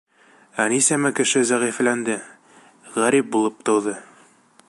[0.61, 2.17] Ә нисәмә кеше зәғифләнде,
[2.97, 3.97] ғәрип булып тыуҙы?